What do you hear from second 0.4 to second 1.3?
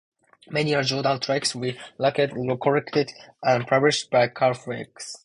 Many of Jordan's